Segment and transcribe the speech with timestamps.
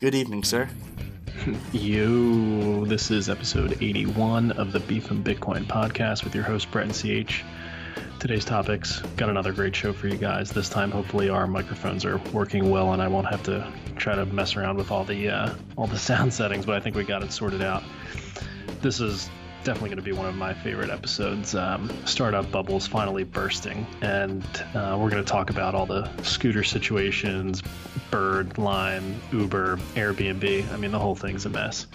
[0.00, 0.66] Good evening, sir.
[1.72, 6.86] Yo, this is episode 81 of the Beef and Bitcoin podcast with your host, Brett
[6.86, 6.94] and
[7.28, 7.44] CH.
[8.18, 10.50] Today's topics got another great show for you guys.
[10.52, 14.24] This time, hopefully, our microphones are working well, and I won't have to try to
[14.24, 16.64] mess around with all the uh, all the sound settings.
[16.64, 17.82] But I think we got it sorted out.
[18.80, 19.28] This is
[19.64, 21.54] definitely going to be one of my favorite episodes.
[21.54, 24.44] Um, startup bubbles finally bursting, and
[24.74, 27.62] uh, we're going to talk about all the scooter situations,
[28.10, 30.72] Bird, Lime, Uber, Airbnb.
[30.72, 31.86] I mean, the whole thing's a mess.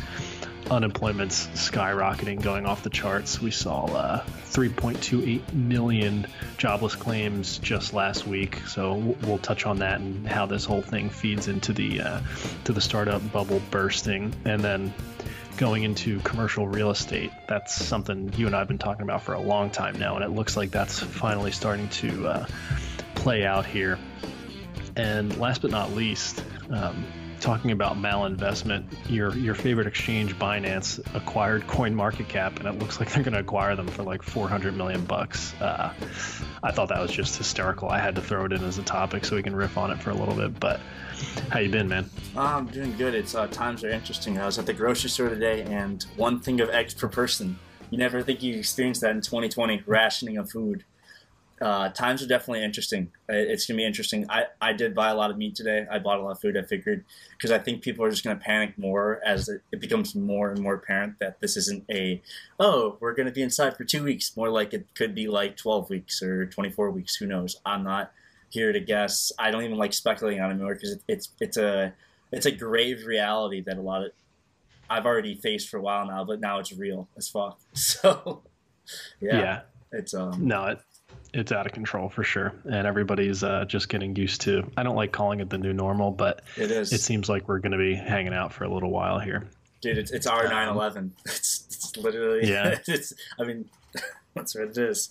[0.70, 3.40] Unemployment's skyrocketing, going off the charts.
[3.40, 10.00] We saw uh, 3.28 million jobless claims just last week, so we'll touch on that
[10.00, 12.22] and how this whole thing feeds into the uh,
[12.64, 14.94] to the startup bubble bursting, and then
[15.58, 17.32] going into commercial real estate.
[17.48, 20.24] That's something you and I have been talking about for a long time now, and
[20.24, 22.46] it looks like that's finally starting to uh,
[23.16, 23.98] play out here.
[24.96, 27.06] And last but not least, um,
[27.46, 33.24] talking about malinvestment, your your favorite exchange, Binance, acquired CoinMarketCap, and it looks like they're
[33.24, 35.54] going to acquire them for like 400 million bucks.
[35.62, 35.94] Uh,
[36.64, 37.90] I thought that was just hysterical.
[37.90, 40.02] I had to throw it in as a topic so we can riff on it
[40.02, 40.60] for a little bit.
[40.60, 40.80] But
[41.52, 42.10] how you been, man?
[42.36, 43.14] I'm doing good.
[43.14, 44.40] It's uh, times are interesting.
[44.40, 47.60] I was at the grocery store today, and one thing of eggs per person.
[47.92, 50.84] You never think you experienced that in 2020, rationing of food.
[51.62, 53.10] Uh, times are definitely interesting.
[53.30, 54.26] It's gonna be interesting.
[54.30, 55.88] I, I did buy a lot of meat today.
[55.90, 56.58] I bought a lot of food.
[56.58, 57.06] I figured
[57.38, 60.62] because I think people are just gonna panic more as it, it becomes more and
[60.62, 62.22] more apparent that this isn't a
[62.60, 64.36] oh we're gonna be inside for two weeks.
[64.36, 67.16] More like it could be like 12 weeks or 24 weeks.
[67.16, 67.56] Who knows?
[67.66, 68.12] I'm not
[68.50, 69.32] here to guess.
[69.40, 71.94] I don't even like speculating on it anymore because it, it's it's a
[72.34, 74.12] it's a grave reality that a lot of
[74.90, 77.60] I've already faced for a while now, but now it's real as fuck.
[77.74, 78.44] So
[79.20, 79.62] yeah, yeah.
[79.92, 80.82] it's um no it
[81.36, 84.72] it's out of control for sure, and everybody's uh, just getting used to.
[84.78, 86.94] I don't like calling it the new normal, but it is.
[86.94, 89.48] It seems like we're going to be hanging out for a little while here.
[89.82, 90.98] Dude, it's, it's our 9/11.
[90.98, 92.80] Um, it's, it's literally yeah.
[92.88, 93.70] It's I mean,
[94.34, 95.10] that's what it is.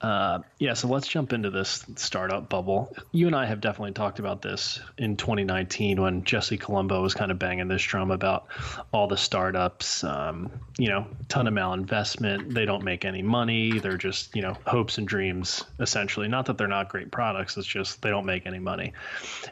[0.00, 2.94] Uh, yeah, so let's jump into this startup bubble.
[3.12, 7.30] You and I have definitely talked about this in 2019 when Jesse Colombo was kind
[7.30, 8.46] of banging this drum about
[8.92, 10.04] all the startups.
[10.04, 12.52] Um, you know, ton of malinvestment.
[12.52, 13.78] They don't make any money.
[13.78, 16.28] They're just you know hopes and dreams essentially.
[16.28, 17.56] Not that they're not great products.
[17.56, 18.92] It's just they don't make any money.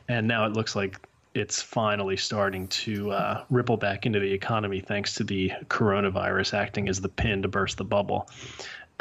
[0.08, 0.98] And now it looks like
[1.34, 6.91] it's finally starting to uh, ripple back into the economy thanks to the coronavirus acting
[6.91, 8.28] as the pin to burst the bubble.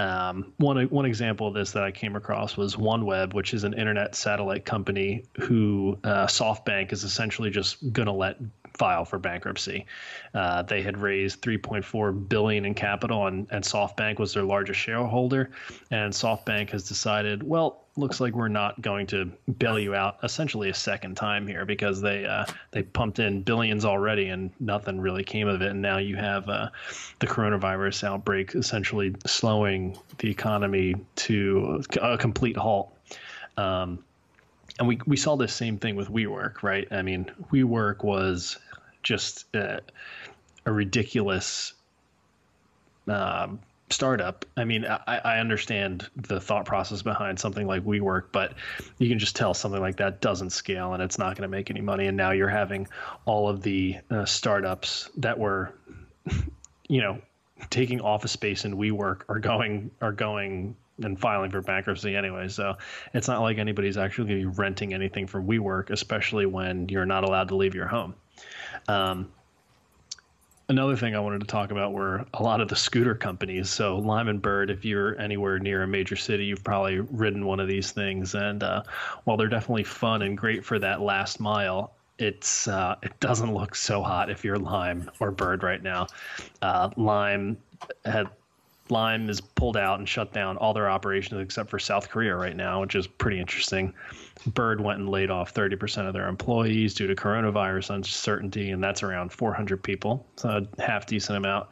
[0.01, 3.73] Um, one one example of this that I came across was OneWeb, which is an
[3.73, 8.37] internet satellite company who uh, SoftBank is essentially just going to let
[8.73, 9.85] file for bankruptcy.
[10.33, 15.51] Uh, they had raised 3.4 billion in capital, and, and SoftBank was their largest shareholder.
[15.91, 20.69] And SoftBank has decided, well, looks like we're not going to bail you out essentially
[20.69, 25.23] a second time here because they uh, they pumped in billions already and nothing really
[25.23, 25.71] came of it.
[25.71, 26.69] And now you have uh,
[27.19, 32.97] the coronavirus outbreak essentially slowing the economy to a complete halt.
[33.57, 34.03] Um,
[34.81, 36.87] and we, we saw this same thing with WeWork, right?
[36.89, 38.57] I mean, WeWork was
[39.03, 39.77] just uh,
[40.65, 41.73] a ridiculous
[43.07, 43.59] um,
[43.91, 44.43] startup.
[44.57, 48.55] I mean, I, I, understand the thought process behind something like WeWork, but
[48.97, 51.69] you can just tell something like that doesn't scale and it's not going to make
[51.69, 52.07] any money.
[52.07, 52.87] And now you're having
[53.25, 55.75] all of the uh, startups that were,
[56.87, 57.21] you know,
[57.69, 62.47] taking office space in WeWork are going are going and filing for bankruptcy anyway.
[62.47, 62.75] So
[63.13, 67.05] it's not like anybody's actually going to be renting anything from WeWork, especially when you're
[67.05, 68.15] not allowed to leave your home.
[68.87, 69.31] Um,
[70.71, 73.69] Another thing I wanted to talk about were a lot of the scooter companies.
[73.69, 77.59] So Lime and Bird, if you're anywhere near a major city, you've probably ridden one
[77.59, 78.35] of these things.
[78.35, 78.83] And uh,
[79.25, 83.75] while they're definitely fun and great for that last mile, it's uh, it doesn't look
[83.75, 86.07] so hot if you're Lime or Bird right now.
[86.61, 87.57] Uh, Lime
[88.05, 88.29] had
[88.91, 92.55] Lime is pulled out and shut down all their operations except for South Korea right
[92.55, 93.93] now, which is pretty interesting.
[94.47, 99.01] Bird went and laid off 30% of their employees due to coronavirus uncertainty, and that's
[99.01, 101.67] around 400 people, so a half decent amount.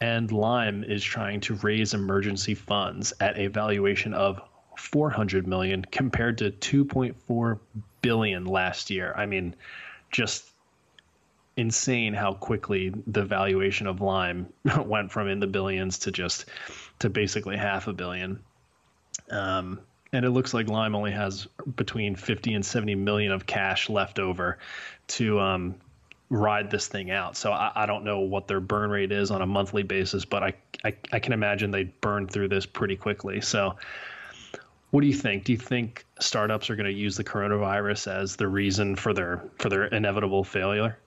[0.00, 4.40] And Lime is trying to raise emergency funds at a valuation of
[4.78, 7.58] 400 million compared to 2.4
[8.00, 9.12] billion last year.
[9.16, 9.54] I mean,
[10.10, 10.49] just
[11.56, 14.46] insane how quickly the valuation of Lime
[14.84, 16.46] went from in the billions to just
[17.00, 18.40] to basically half a billion.
[19.30, 19.80] Um,
[20.12, 24.18] and it looks like Lime only has between 50 and 70 million of cash left
[24.18, 24.58] over
[25.08, 25.76] to um,
[26.30, 27.36] ride this thing out.
[27.36, 30.42] So I, I, don't know what their burn rate is on a monthly basis, but
[30.42, 30.54] I,
[30.84, 33.40] I, I can imagine they burn through this pretty quickly.
[33.40, 33.76] So
[34.90, 35.44] what do you think?
[35.44, 39.44] Do you think startups are going to use the coronavirus as the reason for their
[39.58, 40.98] for their inevitable failure?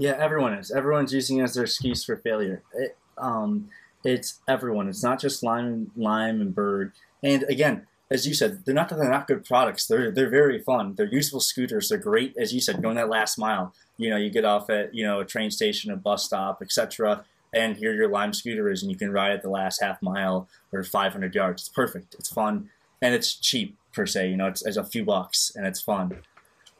[0.00, 0.70] Yeah, everyone is.
[0.70, 2.62] Everyone's using it as their excuse for failure.
[2.72, 3.68] It, um,
[4.04, 4.88] it's everyone.
[4.88, 6.92] It's not just Lime, Lime and Bird.
[7.20, 9.86] And again, as you said, they're not that they're not good products.
[9.86, 10.94] They're they're very fun.
[10.94, 11.88] They're useful scooters.
[11.88, 13.74] They're great, as you said, going that last mile.
[13.96, 17.24] You know, you get off at you know a train station, a bus stop, etc.
[17.52, 20.48] And here your Lime scooter is, and you can ride it the last half mile
[20.70, 21.62] or 500 yards.
[21.62, 22.14] It's perfect.
[22.18, 22.70] It's fun,
[23.02, 24.28] and it's cheap per se.
[24.28, 26.20] You know, it's, it's a few bucks, and it's fun.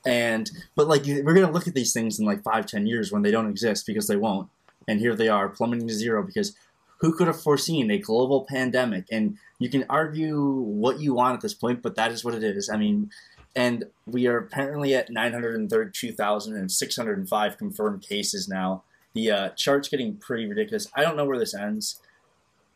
[0.07, 3.23] And but like we're gonna look at these things in like five, ten years when
[3.23, 4.49] they don't exist because they won't.
[4.87, 6.55] And here they are plummeting to zero because
[7.01, 9.05] who could have foreseen a global pandemic?
[9.11, 12.43] And you can argue what you want at this point, but that is what it
[12.43, 12.69] is.
[12.69, 13.11] I mean,
[13.55, 18.83] and we are apparently at 932,605 confirmed cases now.
[19.15, 20.89] The uh, chart's getting pretty ridiculous.
[20.95, 22.01] I don't know where this ends.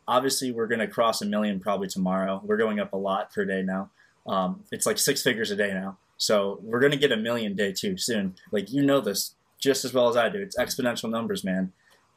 [0.09, 2.41] Obviously, we're going to cross a million probably tomorrow.
[2.45, 3.91] We're going up a lot per day now.
[4.27, 5.99] Um, it's like six figures a day now.
[6.23, 8.35] So we're going to get a million day too soon.
[8.51, 10.41] Like, you know this just as well as I do.
[10.41, 11.73] It's exponential numbers, man.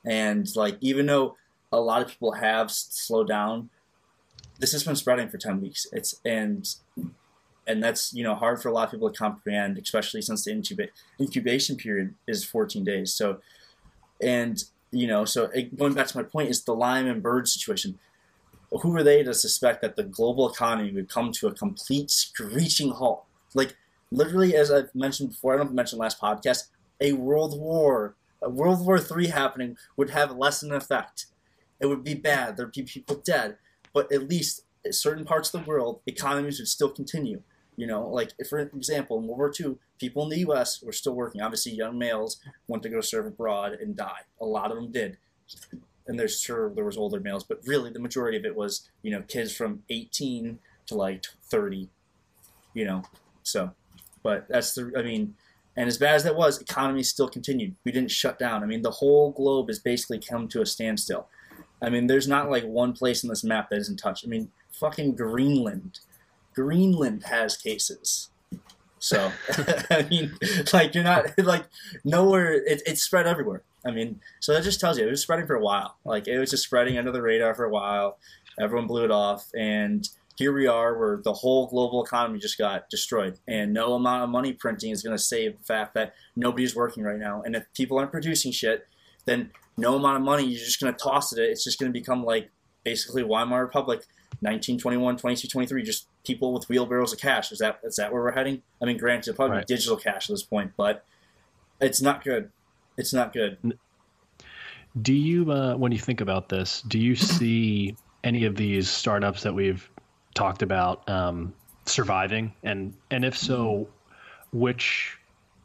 [0.05, 1.35] And like, even though
[1.71, 3.69] a lot of people have slowed down.
[4.59, 5.85] This has been spreading for ten weeks.
[5.91, 6.67] It's and
[7.67, 10.51] and that's you know hard for a lot of people to comprehend, especially since the
[10.51, 13.13] incuba- incubation period is 14 days.
[13.13, 13.39] So,
[14.21, 17.47] and you know, so it, going back to my point is the Lime and Bird
[17.47, 17.99] situation.
[18.81, 22.91] Who are they to suspect that the global economy would come to a complete screeching
[22.91, 23.23] halt?
[23.53, 23.77] Like
[24.11, 26.69] literally, as I've mentioned before, I don't mentioned last podcast,
[27.01, 31.27] a world war, a World War III happening would have less an effect
[31.79, 32.57] it would be bad.
[32.57, 33.57] There'd be people dead.
[33.93, 37.41] But at least in certain parts of the world, economies would still continue.
[37.77, 40.81] You know, like for example, in World War II, people in the U.S.
[40.81, 41.41] were still working.
[41.41, 42.37] Obviously, young males
[42.67, 44.21] went to go serve abroad and die.
[44.39, 45.17] A lot of them did,
[46.07, 49.11] and there's sure there was older males, but really the majority of it was you
[49.11, 51.89] know kids from 18 to like 30.
[52.73, 53.03] You know,
[53.43, 53.71] so,
[54.25, 55.35] but that's the I mean,
[55.77, 57.75] and as bad as that was, economy still continued.
[57.83, 58.63] We didn't shut down.
[58.63, 61.27] I mean, the whole globe has basically come to a standstill.
[61.79, 64.25] I mean, there's not like one place in this map that isn't touched.
[64.25, 65.99] I mean, fucking Greenland.
[66.55, 68.31] Greenland has cases.
[68.97, 69.31] So,
[69.91, 70.35] I mean,
[70.73, 71.65] like, you're not, like,
[72.03, 73.61] nowhere, it, it's spread everywhere.
[73.85, 75.97] I mean, so that just tells you it was spreading for a while.
[76.03, 78.17] Like, it was just spreading under the radar for a while.
[78.59, 79.51] Everyone blew it off.
[79.55, 83.39] And here we are where the whole global economy just got destroyed.
[83.47, 87.03] And no amount of money printing is going to save the fact that nobody's working
[87.03, 87.41] right now.
[87.41, 88.87] And if people aren't producing shit,
[89.23, 91.39] then no amount of money, you're just going to toss it.
[91.39, 92.49] It's just going to become like
[92.83, 93.99] basically Weimar Republic,
[94.41, 97.51] 1921, 22, 23, just people with wheelbarrows of cash.
[97.51, 98.61] Is that is that where we're heading?
[98.81, 99.67] I mean, granted, probably right.
[99.67, 101.05] digital cash at this point, but
[101.79, 102.51] it's not good.
[102.97, 103.77] It's not good.
[105.01, 109.43] Do you, uh, when you think about this, do you see any of these startups
[109.43, 109.89] that we've
[110.35, 111.55] talked about um,
[111.85, 112.53] surviving?
[112.61, 113.87] And and if so,
[114.53, 115.17] which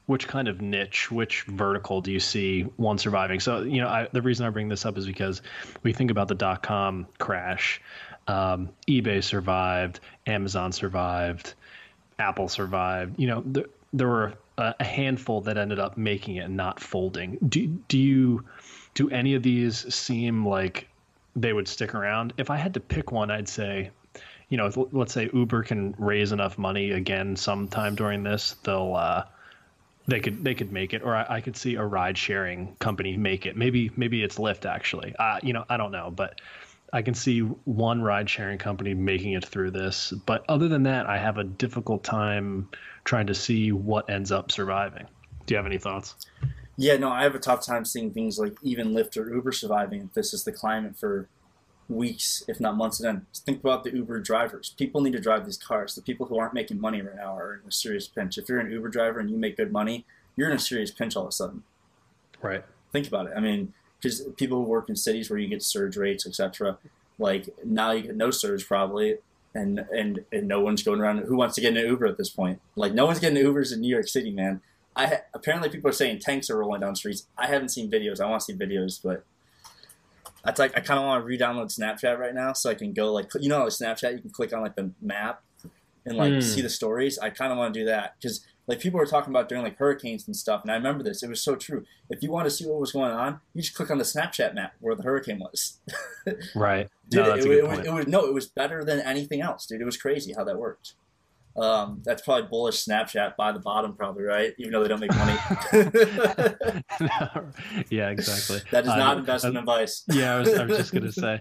[0.06, 3.38] which kind of niche, which vertical do you see one surviving?
[3.38, 5.40] So, you know, I, the reason I bring this up is because
[5.84, 7.80] we think about the dot com crash.
[8.26, 11.54] Um, eBay survived, Amazon survived,
[12.18, 13.20] Apple survived.
[13.20, 16.80] You know, there, there were a, a handful that ended up making it and not
[16.80, 17.38] folding.
[17.48, 18.44] Do, do you,
[18.94, 20.88] do any of these seem like
[21.36, 22.32] they would stick around?
[22.36, 23.90] If I had to pick one, I'd say,
[24.50, 29.24] you know, let's say Uber can raise enough money again sometime during this, they'll, uh,
[30.06, 33.16] they could they could make it, or I, I, could see a ride sharing company
[33.16, 33.56] make it.
[33.56, 35.14] Maybe maybe it's Lyft actually.
[35.16, 36.40] Uh, you know, I don't know, but
[36.92, 40.12] I can see one ride sharing company making it through this.
[40.26, 42.68] But other than that, I have a difficult time
[43.04, 45.06] trying to see what ends up surviving.
[45.46, 46.16] Do you have any thoughts?
[46.76, 50.02] Yeah, no, I have a tough time seeing things like even Lyft or Uber surviving
[50.02, 51.28] if this is the climate for
[51.90, 53.00] weeks, if not months.
[53.00, 54.74] And then think about the Uber drivers.
[54.78, 55.94] People need to drive these cars.
[55.94, 58.38] The people who aren't making money right now are in a serious pinch.
[58.38, 60.06] If you're an Uber driver and you make good money,
[60.36, 61.64] you're in a serious pinch all of a sudden.
[62.40, 62.64] Right.
[62.92, 63.32] Think about it.
[63.36, 66.78] I mean, because people who work in cities where you get surge rates, etc.
[67.18, 69.18] Like now you get no surge probably,
[69.54, 71.18] and and and no one's going around.
[71.18, 72.60] Who wants to get an Uber at this point?
[72.76, 74.62] Like no one's getting Ubers in New York City, man.
[74.96, 77.26] I apparently people are saying tanks are rolling down streets.
[77.36, 78.20] I haven't seen videos.
[78.20, 79.24] I want to see videos, but
[80.44, 83.12] that's like I kind of want to re-download Snapchat right now so I can go
[83.12, 85.42] like you know Snapchat you can click on like the map
[86.06, 86.42] and like mm.
[86.42, 87.18] see the stories.
[87.18, 89.76] I kind of want to do that because like people were talking about during like
[89.78, 91.22] hurricanes and stuff, and I remember this.
[91.22, 91.84] It was so true.
[92.08, 94.54] If you want to see what was going on, you just click on the Snapchat
[94.54, 95.80] map where the hurricane was.
[96.54, 96.88] right.
[97.08, 99.66] Dude, no, it, it, it, was, it was no, it was better than anything else,
[99.66, 99.80] dude.
[99.80, 100.94] It was crazy how that worked.
[101.56, 105.14] Um, that's probably bullish Snapchat by the bottom, probably right, even though they don't make
[105.14, 105.36] money.
[107.90, 108.60] yeah, exactly.
[108.70, 110.04] That is not uh, investment uh, advice.
[110.08, 111.40] yeah, I was, I was just gonna say,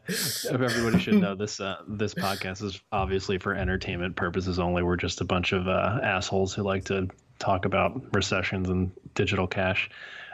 [0.50, 1.60] everybody should know this.
[1.60, 4.82] Uh, this podcast is obviously for entertainment purposes only.
[4.82, 9.48] We're just a bunch of uh, assholes who like to talk about recessions and digital
[9.48, 9.90] cash.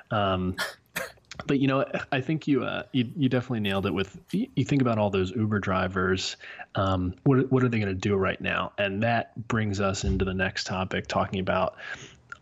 [0.10, 0.56] Um,
[1.48, 3.94] but you know, I think you, uh, you you definitely nailed it.
[3.94, 6.38] With you think about all those Uber drivers,
[6.76, 8.72] um, what what are they going to do right now?
[8.78, 11.76] And that brings us into the next topic, talking about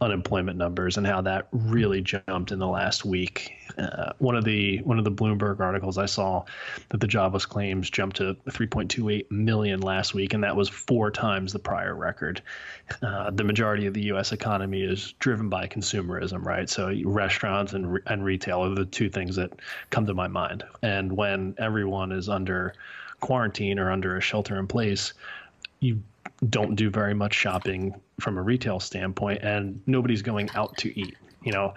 [0.02, 3.54] unemployment numbers and how that really jumped in the last week.
[3.78, 6.44] Uh, one of the one of the Bloomberg articles I saw
[6.90, 11.54] that the jobless claims jumped to 3.28 million last week, and that was four times
[11.54, 12.42] the prior record.
[13.02, 14.32] Uh, the majority of the U.S.
[14.32, 16.70] economy is driven by consumerism, right?
[16.70, 19.52] So restaurants and and retail are the two things that
[19.90, 20.64] come to my mind.
[20.82, 22.74] And when everyone is under
[23.20, 25.14] quarantine or under a shelter in place,
[25.80, 26.02] you
[26.50, 31.16] don't do very much shopping from a retail standpoint, and nobody's going out to eat.
[31.44, 31.74] You know,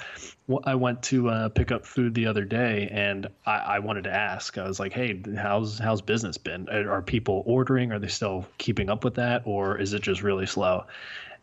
[0.65, 4.15] I went to uh, pick up food the other day, and I, I, wanted to
[4.15, 4.57] ask.
[4.59, 6.69] I was like, "Hey, how's how's business been?
[6.69, 7.91] Are people ordering?
[7.91, 10.85] Are they still keeping up with that, or is it just really slow?"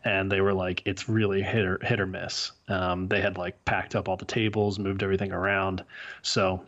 [0.04, 3.62] And they were like, "It's really hit or hit or miss." Um, they had like
[3.66, 5.84] packed up all the tables, moved everything around,
[6.22, 6.64] so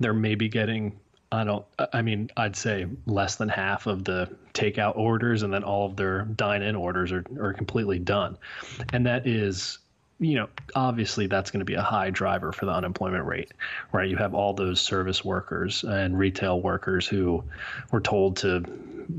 [0.00, 0.98] they're maybe getting
[1.32, 1.64] I don't.
[1.92, 5.96] I mean, I'd say less than half of the takeout orders, and then all of
[5.96, 8.36] their dine-in orders are are completely done,
[8.92, 9.78] and that is,
[10.20, 13.50] you know, obviously that's going to be a high driver for the unemployment rate,
[13.92, 14.10] right?
[14.10, 17.42] You have all those service workers and retail workers who
[17.92, 18.60] were told to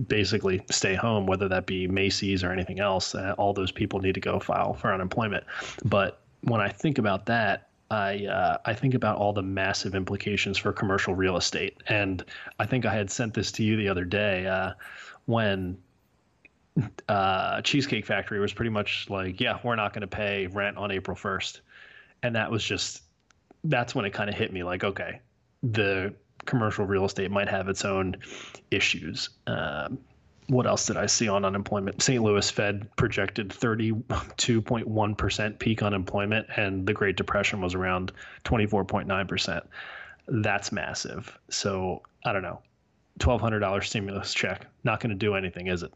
[0.08, 3.16] basically stay home, whether that be Macy's or anything else.
[3.16, 5.46] All those people need to go file for unemployment,
[5.84, 10.58] but when I think about that, I uh, I think about all the massive implications
[10.58, 12.24] for commercial real estate, and
[12.60, 14.74] I think I had sent this to you the other day uh,
[15.26, 15.78] when
[17.08, 20.92] uh, Cheesecake Factory was pretty much like, yeah, we're not going to pay rent on
[20.92, 21.62] April first,
[22.24, 23.04] and that was just
[23.64, 25.22] that's when it kind of hit me like, okay,
[25.62, 26.14] the
[26.46, 28.18] commercial real estate might have its own
[28.72, 29.30] issues.
[29.48, 30.00] Um,
[30.48, 32.02] what else did I see on unemployment?
[32.02, 32.22] St.
[32.22, 38.12] Louis Fed projected 32.1% peak unemployment, and the Great Depression was around
[38.46, 39.62] 24.9%.
[40.28, 41.38] That's massive.
[41.50, 42.62] So I don't know.
[43.20, 45.94] $1,200 stimulus check, not going to do anything, is it?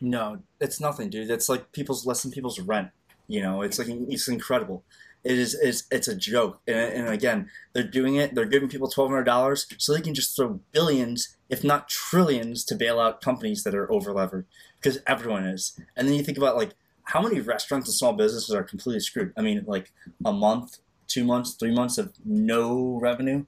[0.00, 1.30] No, it's nothing, dude.
[1.30, 2.90] It's like people's less than people's rent.
[3.28, 4.84] You know, it's like it's incredible.
[5.24, 8.34] It is it's, it's a joke, and, and again, they're doing it.
[8.34, 12.64] They're giving people twelve hundred dollars so they can just throw billions, if not trillions,
[12.64, 14.44] to bail out companies that are overlevered
[14.80, 15.78] because everyone is.
[15.96, 16.74] And then you think about like
[17.04, 19.32] how many restaurants and small businesses are completely screwed.
[19.36, 19.92] I mean, like
[20.24, 23.46] a month, two months, three months of no revenue.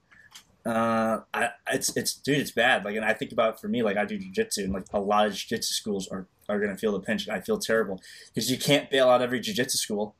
[0.65, 2.85] Uh, I, it's it's dude, it's bad.
[2.85, 5.27] Like, and I think about for me, like I do jujitsu, and like a lot
[5.27, 7.29] of jujitsu schools are are gonna feel the pinch.
[7.29, 8.01] I feel terrible
[8.33, 10.15] because you can't bail out every jujitsu school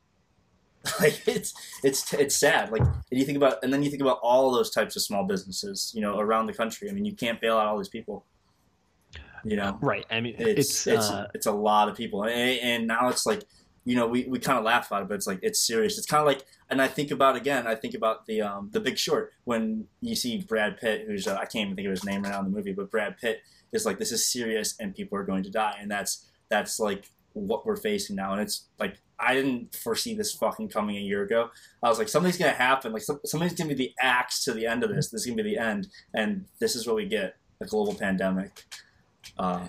[1.01, 4.19] like it's it's it's sad like and you think about and then you think about
[4.23, 6.89] all those types of small businesses you know around the country.
[6.89, 8.25] I mean you can't bail out all these people.
[9.43, 9.77] You know?
[9.81, 13.07] Right i mean it's it's it's, uh, it's a lot of people and, and now
[13.07, 13.43] it's like
[13.85, 15.97] you know we, we kind of laugh about it but it's like it's serious.
[15.97, 18.79] It's kind of like and i think about again i think about the um the
[18.79, 22.03] big short when you see brad pitt who's uh, i can't even think of his
[22.03, 24.95] name right now in the movie but brad pitt is like this is serious and
[24.95, 28.67] people are going to die and that's that's like what we're facing now and it's
[28.79, 31.49] like I didn't foresee this fucking coming a year ago.
[31.83, 32.93] I was like, something's gonna happen.
[32.93, 35.09] Like something's gonna be the axe to the end of this.
[35.09, 38.65] This is gonna be the end, and this is what we get: a global pandemic.
[39.37, 39.67] Uh,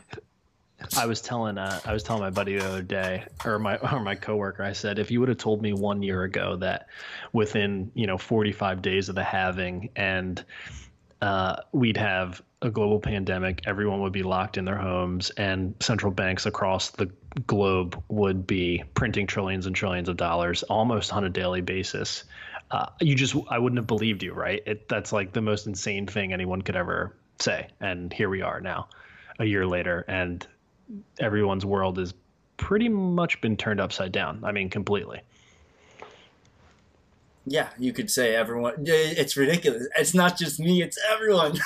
[0.96, 4.00] I was telling uh, I was telling my buddy the other day, or my or
[4.00, 4.62] my coworker.
[4.62, 6.86] I said, if you would have told me one year ago that
[7.32, 10.44] within you know 45 days of the halving and
[11.20, 16.12] uh, we'd have a global pandemic, everyone would be locked in their homes, and central
[16.12, 17.10] banks across the
[17.46, 22.24] globe would be printing trillions and trillions of dollars almost on a daily basis.
[22.70, 24.62] Uh, you just, I wouldn't have believed you, right?
[24.66, 27.68] It, that's like the most insane thing anyone could ever say.
[27.80, 28.88] And here we are now,
[29.38, 30.46] a year later, and
[31.18, 32.14] everyone's world has
[32.56, 34.44] pretty much been turned upside down.
[34.44, 35.20] I mean, completely.
[37.46, 38.74] Yeah, you could say everyone.
[38.86, 39.88] It's ridiculous.
[39.96, 40.82] It's not just me.
[40.82, 41.58] It's everyone.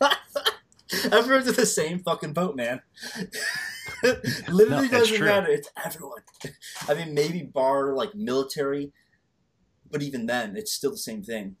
[1.10, 2.80] Everyone's in the same fucking boat, man.
[4.48, 5.48] Literally no, doesn't matter.
[5.48, 6.22] It's everyone.
[6.88, 8.92] I mean, maybe bar like military,
[9.90, 11.56] but even then, it's still the same thing.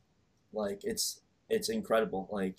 [0.52, 2.28] Like it's it's incredible.
[2.30, 2.56] Like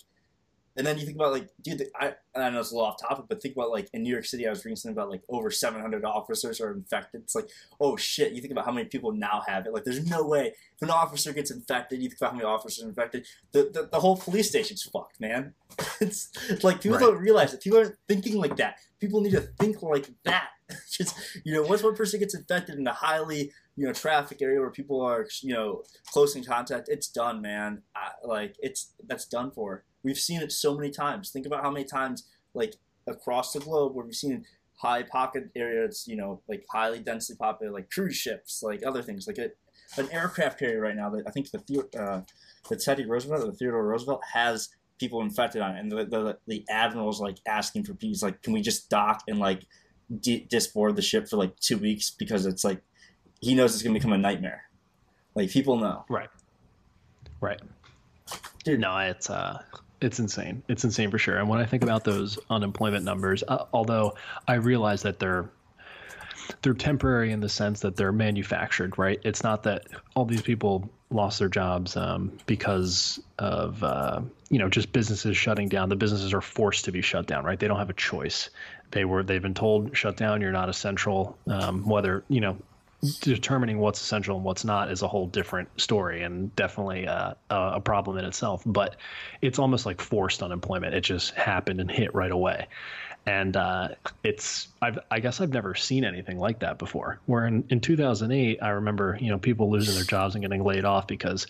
[0.76, 3.26] and then you think about like, dude, I, I know it's a little off topic,
[3.28, 5.50] but think about like in New York City, I was reading something about like over
[5.50, 7.22] 700 officers are infected.
[7.22, 7.48] It's like,
[7.80, 9.72] oh shit, you think about how many people now have it.
[9.72, 12.84] Like, there's no way if an officer gets infected, you think about how many officers
[12.84, 15.54] are infected, the, the, the whole police station's fucked, man.
[16.00, 17.06] it's, it's like people right.
[17.06, 17.62] don't realize it.
[17.62, 18.76] People aren't thinking like that.
[19.00, 20.48] People need to think like that.
[20.90, 24.60] just you know, once one person gets infected in a highly you know traffic area
[24.60, 27.82] where people are you know close in contact, it's done, man.
[27.94, 29.84] I, like it's that's done for.
[30.02, 31.30] We've seen it so many times.
[31.30, 32.74] Think about how many times like
[33.06, 34.44] across the globe where we've seen
[34.76, 39.26] high pocket areas, you know, like highly densely populated, like cruise ships, like other things,
[39.26, 39.50] like a,
[39.98, 42.22] an aircraft carrier right now that I think the uh,
[42.68, 46.38] the Teddy Roosevelt or the Theodore Roosevelt has people infected on it, and the the,
[46.46, 49.66] the admiral's like asking for peace, like, can we just dock and like
[50.20, 52.80] d- disboard the ship for like two weeks because it's like
[53.40, 54.62] he knows it's gonna become a nightmare.
[55.34, 56.30] Like people know, right?
[57.40, 57.60] Right.
[58.64, 58.80] Dude.
[58.80, 59.62] No, it's uh,
[60.00, 60.62] it's insane.
[60.68, 61.36] It's insane for sure.
[61.36, 64.14] And when I think about those unemployment numbers, uh, although
[64.46, 65.48] I realize that they're
[66.62, 69.18] they're temporary in the sense that they're manufactured, right?
[69.24, 74.68] It's not that all these people lost their jobs um, because of uh, you know
[74.68, 75.88] just businesses shutting down.
[75.88, 77.58] The businesses are forced to be shut down, right?
[77.58, 78.50] They don't have a choice.
[78.90, 80.40] They were they've been told shut down.
[80.40, 81.38] You're not essential.
[81.48, 82.58] Um, whether you know
[83.02, 87.80] determining what's essential and what's not is a whole different story and definitely uh, a
[87.80, 88.62] problem in itself.
[88.64, 88.96] But
[89.42, 90.94] it's almost like forced unemployment.
[90.94, 92.66] It just happened and hit right away.
[93.26, 93.88] And uh,
[94.22, 97.18] it's I've, I guess I've never seen anything like that before.
[97.26, 100.84] Where in, in 2008, I remember you know people losing their jobs and getting laid
[100.84, 101.48] off because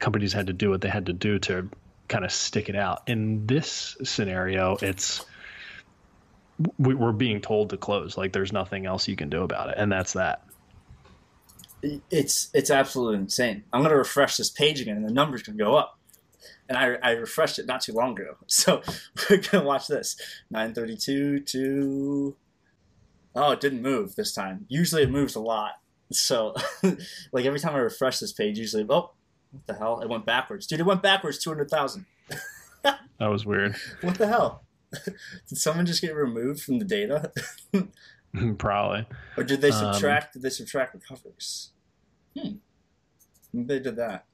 [0.00, 1.70] companies had to do what they had to do to
[2.08, 3.02] kind of stick it out.
[3.06, 5.24] In this scenario, it's
[6.78, 8.18] we're being told to close.
[8.18, 10.42] Like there's nothing else you can do about it, and that's that
[12.10, 13.64] it's it's absolutely insane.
[13.72, 15.98] I'm gonna refresh this page again, and the numbers can go up.
[16.68, 18.82] And I, I refreshed it not too long ago, so
[19.28, 20.16] we're gonna watch this.
[20.50, 22.36] 932 to
[23.36, 24.66] oh, it didn't move this time.
[24.68, 25.72] Usually it moves a lot.
[26.12, 26.54] So
[27.32, 29.12] like every time I refresh this page, usually oh,
[29.50, 30.00] what the hell?
[30.00, 30.80] It went backwards, dude.
[30.80, 32.06] It went backwards two hundred thousand.
[32.82, 33.76] that was weird.
[34.00, 34.64] What the hell?
[35.48, 37.32] Did someone just get removed from the data?
[38.58, 39.06] Probably.
[39.36, 40.26] Or did they um, subtract?
[40.26, 41.70] Um, did they subtract recoveries?
[42.38, 42.54] Hmm.
[43.52, 44.24] Maybe they did that.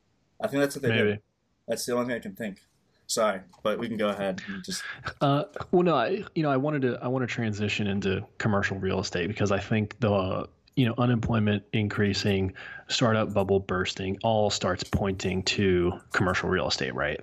[0.40, 1.08] I think that's what they maybe.
[1.10, 1.20] did.
[1.68, 2.62] That's the only thing I can think.
[3.06, 4.82] Sorry, but we can go ahead and just.
[5.20, 8.78] Uh, well, no, I you know I wanted to I want to transition into commercial
[8.78, 12.54] real estate because I think the uh, you know unemployment increasing,
[12.88, 17.20] startup bubble bursting, all starts pointing to commercial real estate, right?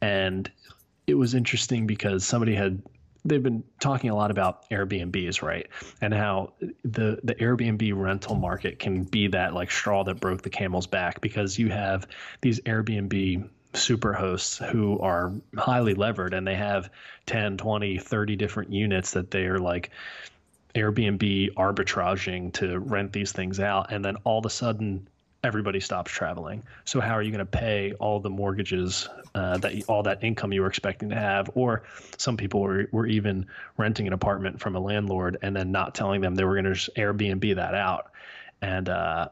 [0.00, 0.50] And
[1.06, 2.82] it was interesting because somebody had
[3.26, 5.68] they've been talking a lot about Airbnbs, right?
[6.00, 6.52] And how
[6.84, 11.20] the the Airbnb rental market can be that like straw that broke the camel's back
[11.20, 12.06] because you have
[12.40, 16.90] these Airbnb super hosts who are highly levered and they have
[17.26, 19.90] 10, 20, 30 different units that they're like
[20.74, 25.08] Airbnb arbitraging to rent these things out and then all of a sudden
[25.46, 26.64] everybody stops traveling.
[26.84, 30.52] So how are you going to pay all the mortgages uh, that all that income
[30.52, 31.50] you were expecting to have?
[31.54, 31.84] Or
[32.18, 36.20] some people were, were even renting an apartment from a landlord and then not telling
[36.20, 38.10] them they were going to just Airbnb that out.
[38.60, 39.28] And uh,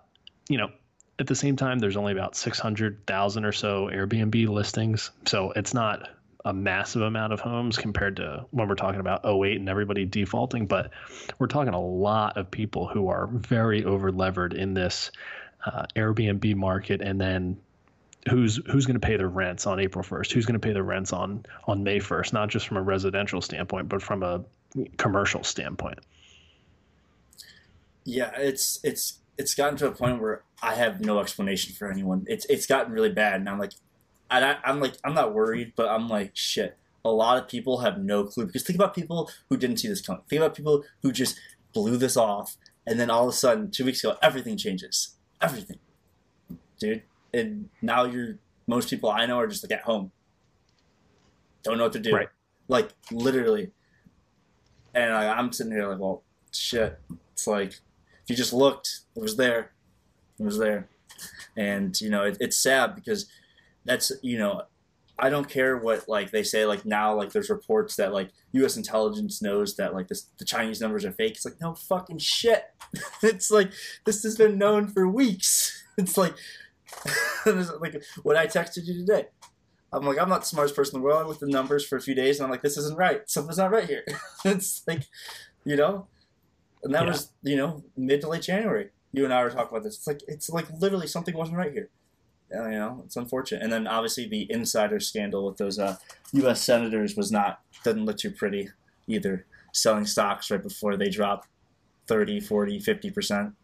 [0.49, 0.71] you know,
[1.19, 5.53] at the same time, there's only about six hundred thousand or so Airbnb listings, so
[5.53, 6.09] it's not
[6.45, 10.67] a massive amount of homes compared to when we're talking about 08 and everybody defaulting,
[10.67, 10.91] but
[11.39, 15.11] we're talking a lot of people who are very over levered in this
[15.67, 17.57] uh, Airbnb market, and then
[18.29, 20.33] who's who's going to pay the rents on April 1st?
[20.33, 22.33] Who's going to pay the rents on on May 1st?
[22.33, 24.45] Not just from a residential standpoint, but from a
[24.97, 25.99] commercial standpoint.
[28.05, 32.25] Yeah, it's it's it's gotten to a point where I have no explanation for anyone.
[32.29, 33.73] It's it's gotten really bad, and I'm like,
[34.31, 36.77] I, I'm like I'm not worried, but I'm like shit.
[37.07, 40.01] A lot of people have no clue because think about people who didn't see this
[40.01, 40.23] coming.
[40.29, 41.39] Think about people who just
[41.73, 45.79] blew this off, and then all of a sudden, two weeks ago, everything changes everything,
[46.79, 47.03] dude.
[47.33, 50.13] And now you're most people I know are just like at home,
[51.63, 52.29] don't know what to do, right.
[52.69, 53.73] like literally.
[54.95, 56.99] And I, I'm sitting here like, well, shit.
[57.33, 59.73] It's like if you just looked, it was there,
[60.39, 60.89] it was there,
[61.57, 63.27] and you know it, it's sad because
[63.85, 64.63] that's you know
[65.19, 68.77] I don't care what like they say like now like there's reports that like U.S.
[68.77, 71.33] intelligence knows that like this the Chinese numbers are fake.
[71.33, 72.65] It's like no fucking shit.
[73.23, 73.71] it's like
[74.05, 75.81] this has been known for weeks.
[75.97, 76.35] It's like
[77.47, 79.29] like what I texted you today.
[79.93, 81.23] I'm like I'm not the smartest person in the world.
[81.23, 83.21] I looked at the numbers for a few days and I'm like this isn't right.
[83.31, 84.05] Something's not right here.
[84.45, 85.05] it's like
[85.65, 86.09] you know,
[86.83, 87.11] and that yeah.
[87.11, 88.91] was you know mid to late January.
[89.13, 89.99] You and I were talking about this.
[89.99, 91.91] It's like it's like literally something wasn't right here
[92.65, 93.63] you know, it's unfortunate.
[93.63, 95.97] And then obviously the insider scandal with those uh,
[96.33, 96.63] U.S.
[96.63, 98.69] senators was not doesn't look too pretty
[99.07, 99.47] either.
[99.73, 101.47] Selling stocks right before they drop
[102.07, 103.55] 30, 40, 50 percent.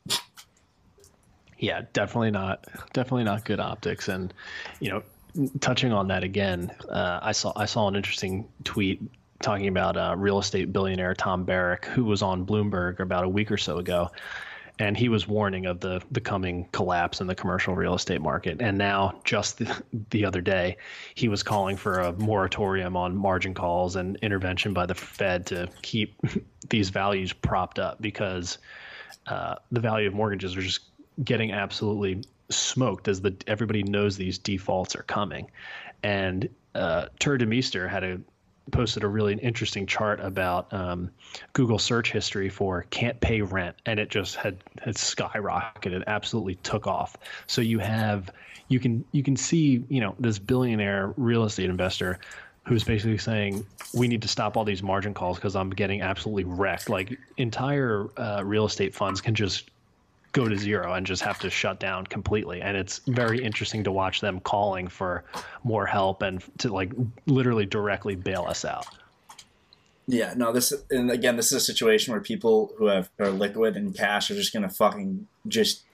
[1.59, 2.67] Yeah, definitely not.
[2.93, 4.09] Definitely not good optics.
[4.09, 4.33] And
[4.81, 5.03] you know,
[5.61, 9.03] touching on that again, uh, I saw I saw an interesting tweet
[9.43, 13.51] talking about uh, real estate billionaire Tom Barrack, who was on Bloomberg about a week
[13.51, 14.11] or so ago,
[14.81, 18.61] and he was warning of the the coming collapse in the commercial real estate market.
[18.61, 20.79] And now, just the, the other day,
[21.15, 25.69] he was calling for a moratorium on margin calls and intervention by the Fed to
[25.83, 26.19] keep
[26.71, 28.57] these values propped up because
[29.27, 30.81] uh, the value of mortgages are just
[31.23, 35.51] getting absolutely smoked as the everybody knows these defaults are coming.
[36.03, 38.21] And uh, Tuur Demeester had a
[38.71, 41.11] posted a really interesting chart about um,
[41.53, 46.87] Google search history for can't pay rent, and it just had had skyrocketed, absolutely took
[46.87, 47.17] off.
[47.47, 48.31] So you have
[48.69, 52.19] you can you can see you know this billionaire real estate investor
[52.67, 56.45] who's basically saying we need to stop all these margin calls because I'm getting absolutely
[56.45, 56.89] wrecked.
[56.89, 59.71] Like entire uh, real estate funds can just
[60.33, 62.63] go to zero and just have to shut down completely.
[62.63, 65.25] And it's very interesting to watch them calling for
[65.65, 66.93] more help and to like
[67.27, 68.87] literally directly bail us out.
[70.07, 73.77] Yeah, no, this and again, this is a situation where people who have are liquid
[73.77, 75.85] and cash are just gonna fucking just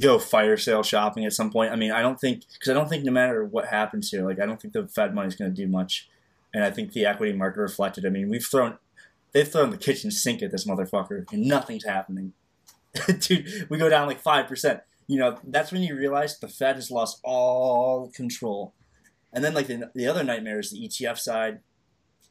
[0.00, 1.72] go fire sale shopping at some point.
[1.72, 4.40] I mean, I don't think because I don't think no matter what happens here, like
[4.40, 6.08] I don't think the Fed money is going to do much,
[6.54, 8.06] and I think the equity market reflected.
[8.06, 8.78] I mean, we've thrown
[9.32, 12.32] they've thrown the kitchen sink at this motherfucker, and nothing's happening.
[13.20, 14.80] dude, we go down like five percent.
[15.06, 18.74] You know, that's when you realize the Fed has lost all control.
[19.32, 21.60] And then like the, the other nightmare is the ETF side.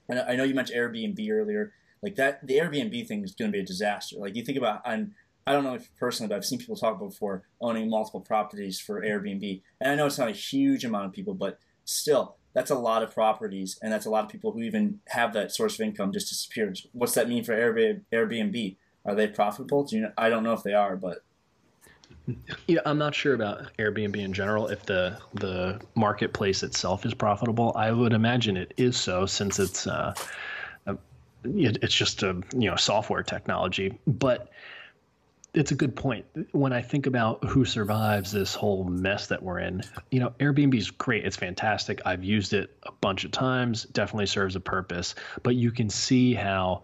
[0.08, 1.74] And I know you mentioned Airbnb earlier.
[2.02, 4.18] Like that, the Airbnb thing is going to be a disaster.
[4.18, 5.14] Like you think about, I'm,
[5.46, 8.80] I don't know if personally, but I've seen people talk about before owning multiple properties
[8.80, 9.62] for Airbnb.
[9.80, 13.02] And I know it's not a huge amount of people, but still, that's a lot
[13.02, 16.12] of properties, and that's a lot of people who even have that source of income
[16.12, 16.86] just disappears.
[16.92, 18.76] What's that mean for Airbnb?
[19.06, 19.84] Are they profitable?
[19.84, 21.24] Do you know, I don't know if they are, but
[22.68, 24.68] yeah, I'm not sure about Airbnb in general.
[24.68, 29.88] If the the marketplace itself is profitable, I would imagine it is so, since it's
[29.88, 30.14] uh,
[30.86, 30.98] a,
[31.44, 33.98] it's just a you know software technology.
[34.06, 34.50] But
[35.54, 36.26] it's a good point.
[36.52, 40.78] When I think about who survives this whole mess that we're in, you know, Airbnb
[40.78, 41.26] is great.
[41.26, 42.02] It's fantastic.
[42.06, 43.84] I've used it a bunch of times.
[43.86, 45.16] Definitely serves a purpose.
[45.44, 46.84] But you can see how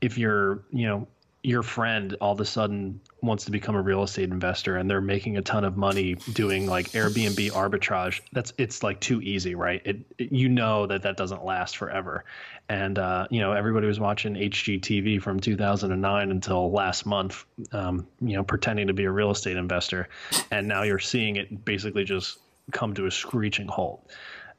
[0.00, 1.08] if you're you know
[1.42, 5.00] your friend all of a sudden wants to become a real estate investor and they're
[5.00, 9.80] making a ton of money doing like Airbnb arbitrage that's it's like too easy right?
[9.84, 12.24] It, it you know that that doesn't last forever.
[12.68, 18.36] And uh, you know everybody was watching HGTV from 2009 until last month um, you
[18.36, 20.08] know pretending to be a real estate investor.
[20.50, 22.38] And now you're seeing it basically just
[22.72, 24.10] come to a screeching halt.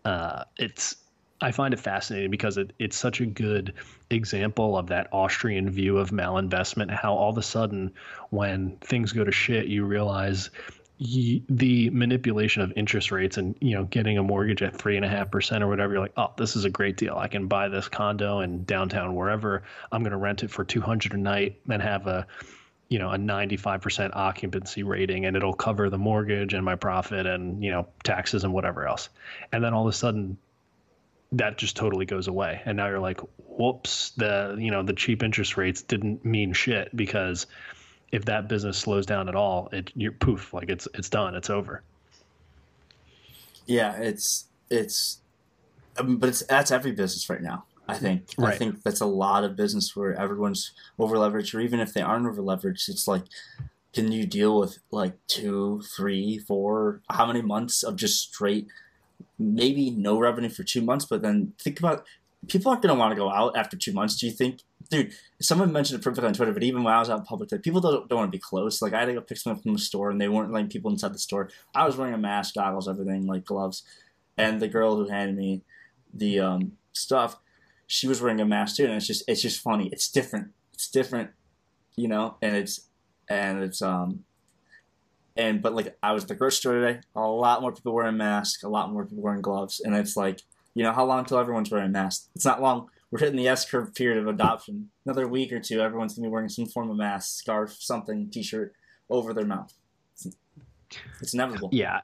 [0.05, 0.95] Uh, it's
[1.41, 3.73] I find it fascinating because it, it's such a good
[4.09, 6.91] example of that Austrian view of malinvestment.
[6.91, 7.93] How all of a sudden,
[8.29, 10.49] when things go to shit, you realize
[10.99, 15.07] the manipulation of interest rates and you know getting a mortgage at three and a
[15.07, 15.93] half percent or whatever.
[15.93, 17.15] You're like, oh, this is a great deal.
[17.15, 19.63] I can buy this condo in downtown wherever.
[19.93, 22.27] I'm going to rent it for two hundred a night and have a
[22.89, 27.63] you know a 95% occupancy rating and it'll cover the mortgage and my profit and
[27.63, 29.09] you know taxes and whatever else
[29.51, 30.37] and then all of a sudden
[31.31, 32.61] that just totally goes away.
[32.65, 36.95] And now you're like whoops the you know the cheap interest rates didn't mean shit
[36.95, 37.45] because
[38.11, 41.35] if that business slows down at all it you're poof like it's it's done.
[41.35, 41.83] It's over.
[43.65, 45.19] Yeah it's it's
[45.97, 48.29] um, but it's that's every business right now i think.
[48.37, 48.53] Right.
[48.53, 52.01] i think that's a lot of business where everyone's over leveraged or even if they
[52.01, 53.23] aren't over leveraged it's like
[53.93, 58.67] can you deal with like two three four how many months of just straight
[59.37, 62.05] maybe no revenue for two months, but then think about
[62.47, 64.17] people aren't going to want to go out after two months.
[64.17, 65.13] Do you think, dude?
[65.41, 67.81] Someone mentioned it perfectly on Twitter, but even when I was out in public, people
[67.81, 68.81] don't, don't want to be close.
[68.81, 70.91] Like I had to go pick something from the store, and they weren't letting people
[70.91, 71.49] inside the store.
[71.75, 73.83] I was wearing a mask, goggles, everything, like gloves,
[74.37, 75.61] and the girl who handed me
[76.13, 77.37] the um, stuff,
[77.87, 79.89] she was wearing a mask too, and it's just it's just funny.
[79.91, 80.49] It's different.
[80.73, 81.31] It's different,
[81.95, 82.87] you know, and it's
[83.29, 84.23] and it's um
[85.39, 88.17] and but like I was at the grocery store today, a lot more people wearing
[88.17, 90.41] masks, a lot more people wearing gloves, and it's like,
[90.75, 92.29] you know, how long until everyone's wearing masks?
[92.35, 92.89] It's not long.
[93.09, 94.91] We're hitting the S curve period of adoption.
[95.05, 98.73] Another week or two, everyone's gonna be wearing some form of mask, scarf, something, t-shirt
[99.09, 99.73] over their mouth.
[100.13, 100.27] It's,
[101.21, 101.69] it's inevitable.
[101.71, 102.01] Yeah,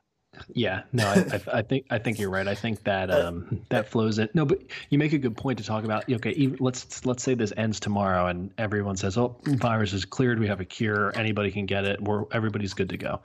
[0.53, 2.47] yeah, no, I, I, think I think you're right.
[2.47, 4.29] I think that um, that flows in.
[4.33, 6.09] No, but you make a good point to talk about.
[6.09, 10.39] Okay, even, let's let's say this ends tomorrow, and everyone says, "Oh, virus is cleared.
[10.39, 11.11] We have a cure.
[11.15, 12.01] Anybody can get it.
[12.01, 13.21] We're everybody's good to go."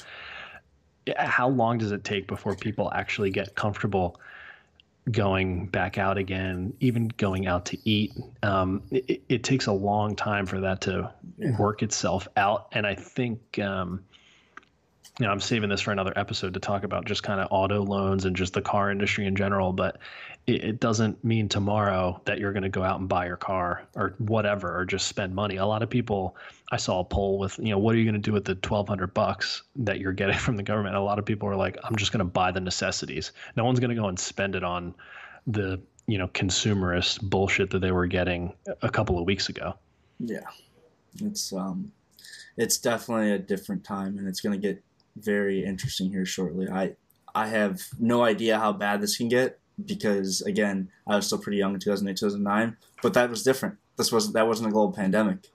[1.16, 4.20] How long does it take before people actually get comfortable
[5.10, 8.12] going back out again, even going out to eat?
[8.42, 11.10] Um, it, it, takes a long time for that to
[11.58, 13.58] work itself out, and I think.
[13.58, 14.04] Um,
[15.18, 17.82] you know, I'm saving this for another episode to talk about just kind of auto
[17.82, 19.72] loans and just the car industry in general.
[19.72, 19.98] But
[20.46, 23.86] it, it doesn't mean tomorrow that you're going to go out and buy your car
[23.96, 25.56] or whatever, or just spend money.
[25.56, 26.36] A lot of people,
[26.70, 28.54] I saw a poll with, you know, what are you going to do with the
[28.54, 30.96] 1200 bucks that you're getting from the government?
[30.96, 33.32] A lot of people are like, I'm just going to buy the necessities.
[33.56, 34.94] No one's going to go and spend it on
[35.46, 39.74] the, you know, consumerist bullshit that they were getting a couple of weeks ago.
[40.18, 40.46] Yeah.
[41.20, 41.92] It's, um,
[42.56, 44.82] it's definitely a different time and it's going to get
[45.16, 46.68] very interesting here shortly.
[46.68, 46.94] I
[47.34, 51.58] I have no idea how bad this can get because again, I was still pretty
[51.58, 53.76] young in 2008, 2009, but that was different.
[53.96, 55.46] This was that wasn't a global pandemic.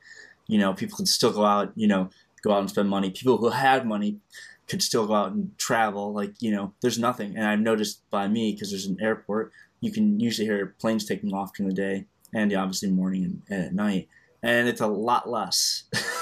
[0.48, 2.10] You know, people could still go out, you know,
[2.44, 3.10] go out and spend money.
[3.10, 4.20] People who had money
[4.68, 6.13] could still go out and travel.
[6.13, 7.36] Like, you know, there's nothing.
[7.36, 11.34] And I've noticed by me because there's an airport, you can usually hear planes taking
[11.34, 14.08] off during the day and obviously morning and, and at night.
[14.44, 15.84] And it's a lot less.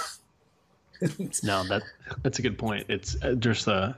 [1.44, 1.84] no, that
[2.22, 2.86] that's a good point.
[2.90, 3.94] It's uh, just uh,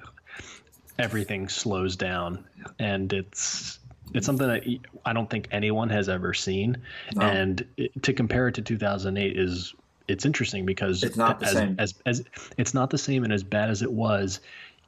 [0.97, 2.45] everything slows down,
[2.79, 3.79] and it's
[4.13, 4.63] it's something that
[5.05, 6.77] I don't think anyone has ever seen.
[7.15, 7.25] No.
[7.25, 9.73] And it, to compare it to 2008 is
[10.08, 11.75] it's interesting because it's not the as, same.
[11.79, 12.23] As, as
[12.58, 14.39] it's not the same, and as bad as it was,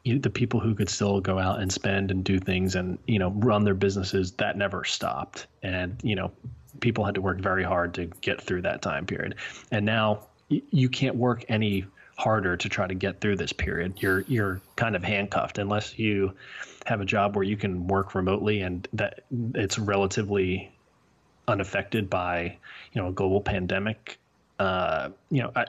[0.03, 3.19] you, the people who could still go out and spend and do things and you
[3.19, 6.31] know run their businesses that never stopped, and you know
[6.79, 9.35] people had to work very hard to get through that time period.
[9.71, 11.85] And now you can't work any
[12.17, 14.01] harder to try to get through this period.
[14.01, 16.33] You're you're kind of handcuffed unless you
[16.85, 19.21] have a job where you can work remotely and that
[19.53, 20.71] it's relatively
[21.47, 22.57] unaffected by
[22.93, 24.17] you know a global pandemic.
[24.59, 25.65] Uh, you know, I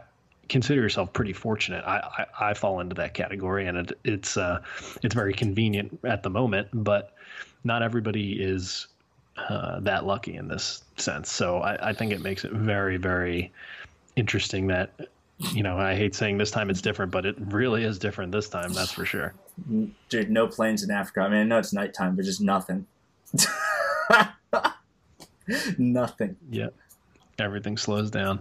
[0.48, 1.84] consider yourself pretty fortunate.
[1.86, 1.98] I,
[2.40, 4.62] I, I fall into that category, and it, it's uh,
[5.02, 7.12] it's very convenient at the moment, but
[7.64, 8.86] not everybody is
[9.36, 11.30] uh, that lucky in this sense.
[11.30, 13.52] So I, I think it makes it very very
[14.16, 17.98] interesting that you know, I hate saying this time it's different, but it really is
[17.98, 18.72] different this time.
[18.72, 19.34] That's for sure.
[20.08, 21.20] Dude, no planes in Africa.
[21.20, 22.86] I mean, I know it's nighttime, but just nothing.
[25.78, 26.36] nothing.
[26.50, 26.68] Yeah.
[27.38, 28.40] Everything slows down.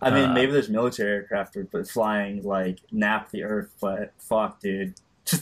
[0.00, 4.60] I mean, uh, maybe there's military aircraft but flying like nap the earth, but fuck,
[4.60, 4.94] dude,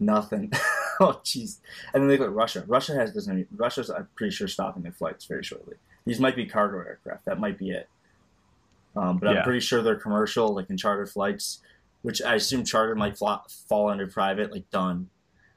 [0.00, 0.50] nothing.
[1.00, 1.58] oh, jeez.
[1.92, 2.64] And then they look at Russia.
[2.66, 3.28] Russia has this.
[3.54, 5.74] Russia's, I'm pretty sure, stopping their flights very shortly.
[6.06, 7.26] These might be cargo aircraft.
[7.26, 7.90] That might be it.
[8.98, 9.38] Um, but yeah.
[9.38, 11.62] I'm pretty sure they're commercial, like in charter flights,
[12.02, 15.08] which I assume charter might fly, fall under private, like done.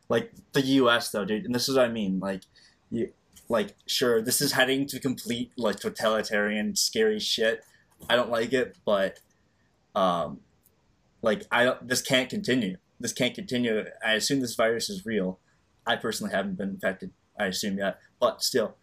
[0.09, 1.09] Like the U.S.
[1.09, 2.19] though, dude, and this is what I mean.
[2.19, 2.43] Like,
[2.91, 3.11] you,
[3.49, 7.63] like sure, this is heading to complete like totalitarian, scary shit.
[8.09, 9.19] I don't like it, but
[9.95, 10.41] um,
[11.21, 11.87] like I don't.
[11.87, 12.77] This can't continue.
[12.99, 13.85] This can't continue.
[14.05, 15.39] I assume this virus is real.
[15.87, 17.11] I personally haven't been infected.
[17.39, 18.75] I assume yet, but still,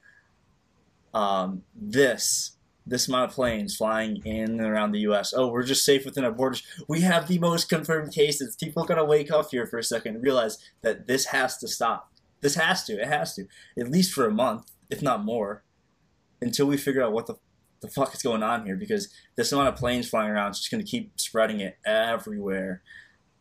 [1.15, 2.58] um, this
[2.89, 5.35] this amount of planes flying in and around the U.S.
[5.37, 6.63] Oh, we're just safe within our borders.
[6.89, 8.57] We have the most confirmed cases.
[8.57, 12.13] People gotta wake up here for a second and realize that this has to stop.
[12.41, 12.95] This has to.
[13.01, 13.47] It has to.
[13.79, 15.63] At least for a month, if not more,
[16.41, 17.35] until we figure out what the
[17.81, 18.77] the fuck is going on here.
[18.77, 22.83] Because this amount of planes flying around is just gonna keep spreading it everywhere.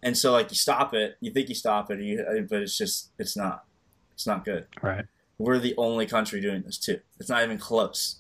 [0.04, 3.12] And so, like, you stop it, you think you stop it, you, but it's just,
[3.18, 3.66] it's not.
[4.14, 4.68] It's not good.
[4.82, 5.06] Right.
[5.40, 7.00] We're the only country doing this too.
[7.20, 8.18] It's not even close.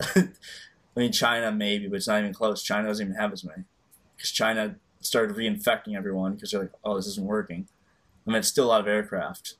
[0.16, 2.62] I mean, China maybe, but it's not even close.
[2.62, 3.64] China doesn't even have as many
[4.16, 7.68] because China started reinfecting everyone because they're like, oh, this isn't working.
[8.26, 9.54] I mean, it's still a lot of aircraft,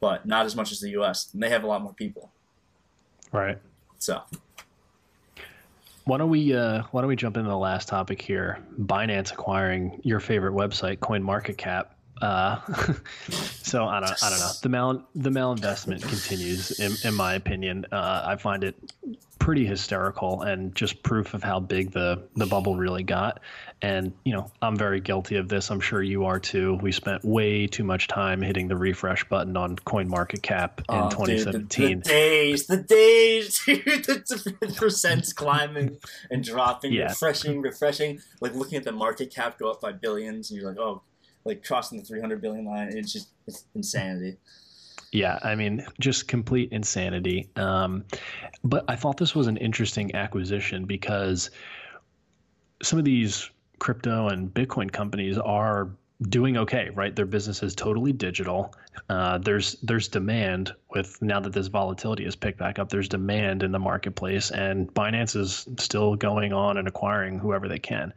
[0.00, 1.30] but not as much as the U.S.
[1.32, 2.30] And they have a lot more people.
[3.32, 3.58] Right.
[3.98, 4.22] So.
[6.04, 8.58] Why don't we uh, Why don't we jump into the last topic here?
[8.80, 11.86] Binance acquiring your favorite website, CoinMarketCap.
[12.20, 12.60] Uh,
[13.62, 14.50] so I don't, I don't know.
[14.62, 17.86] The mal the malinvestment continues, in, in my opinion.
[17.90, 18.76] Uh, I find it
[19.40, 23.40] pretty hysterical and just proof of how big the the bubble really got.
[23.82, 25.70] And you know, I'm very guilty of this.
[25.70, 26.78] I'm sure you are too.
[26.82, 30.94] We spent way too much time hitting the refresh button on Coin Market Cap in
[30.96, 31.88] oh, 2017.
[31.88, 34.04] Dude, the, the, days, the days, dude.
[34.04, 35.96] the percents climbing
[36.30, 37.08] and dropping, yeah.
[37.08, 38.20] refreshing, refreshing.
[38.40, 41.02] Like looking at the market cap go up by billions, and you're like, oh,
[41.44, 42.88] like crossing the 300 billion line.
[42.96, 44.36] It's just it's insanity.
[45.12, 47.50] Yeah, I mean, just complete insanity.
[47.56, 48.04] Um,
[48.62, 51.50] but I thought this was an interesting acquisition because
[52.82, 53.50] some of these
[53.80, 55.90] crypto and Bitcoin companies are
[56.28, 57.16] doing okay, right?
[57.16, 58.74] Their business is totally digital.
[59.08, 62.90] Uh, there's there's demand with now that this volatility has picked back up.
[62.90, 67.78] There's demand in the marketplace, and Binance is still going on and acquiring whoever they
[67.78, 68.12] can.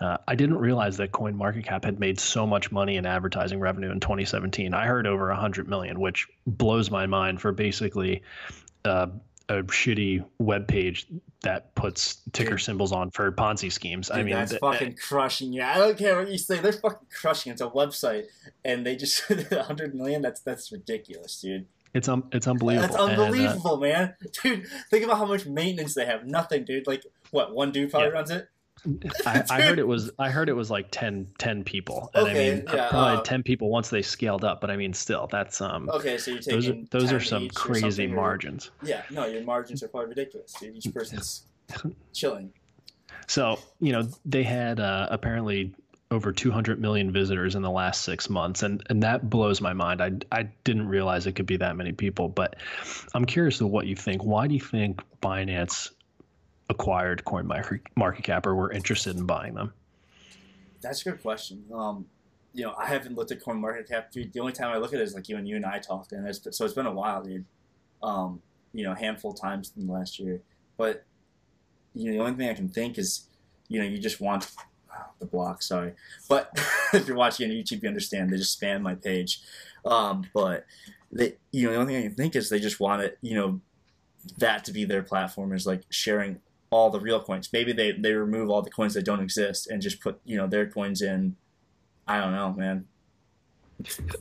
[0.00, 3.58] Uh, I didn't realize that Coin Market Cap had made so much money in advertising
[3.58, 4.72] revenue in 2017.
[4.72, 8.22] I heard over 100 million, which blows my mind for basically.
[8.84, 9.08] Uh,
[9.48, 11.06] a shitty web page
[11.42, 12.60] that puts ticker Dude.
[12.60, 14.08] symbols on for Ponzi schemes.
[14.08, 15.52] Dude, I mean, that's th- fucking th- crushing.
[15.52, 16.58] Yeah, I don't care what you say.
[16.60, 17.52] They're fucking crushing.
[17.52, 18.24] It's a website,
[18.64, 19.20] and they just
[19.52, 20.22] hundred million.
[20.22, 21.66] That's that's ridiculous, dude.
[21.94, 22.88] It's um, it's unbelievable.
[22.88, 24.14] That's unbelievable, and, uh, man.
[24.42, 26.26] Dude, think about how much maintenance they have.
[26.26, 26.86] Nothing, dude.
[26.86, 27.54] Like what?
[27.54, 28.14] One dude probably yeah.
[28.14, 28.48] runs it.
[29.26, 32.10] I, I, heard it was I heard it was like 10, 10 people.
[32.14, 34.76] And okay, I mean yeah, probably uh, ten people once they scaled up, but I
[34.76, 38.70] mean still that's um Okay, so you're taking those are, those are some crazy margins.
[38.82, 40.76] Or, yeah, no, your margins are probably ridiculous, dude.
[40.76, 41.44] Each person's
[42.12, 42.52] chilling.
[43.26, 45.74] So, you know, they had uh, apparently
[46.10, 50.00] over 200 million visitors in the last six months, and and that blows my mind.
[50.00, 52.56] I I didn't realize it could be that many people, but
[53.14, 54.24] I'm curious to what you think.
[54.24, 55.90] Why do you think Binance
[56.68, 57.46] acquired Coin
[57.96, 59.72] Market Cap or were interested in buying them?
[60.80, 61.64] That's a good question.
[61.72, 62.06] Um,
[62.52, 64.12] you know, I haven't looked at Coin Market Cap.
[64.12, 66.12] The only time I look at it is like you and you and I talked,
[66.12, 67.44] and it's, so it's been a while, dude.
[68.02, 70.40] Um, you know, handful of times in the last year.
[70.76, 71.04] But
[71.94, 73.28] you know, the only thing I can think is,
[73.68, 74.50] you know, you just want
[75.18, 75.62] the block.
[75.62, 75.94] Sorry,
[76.28, 76.50] but
[76.92, 79.40] if you're watching on YouTube, you understand they just spam my page.
[79.84, 80.66] Um, but
[81.10, 83.34] they, you know, the only thing I can think is they just want it, you
[83.34, 83.60] know,
[84.38, 87.50] that to be their platform is like sharing all the real coins.
[87.52, 90.46] Maybe they, they remove all the coins that don't exist and just put, you know,
[90.46, 91.36] their coins in.
[92.06, 92.86] I don't know, man.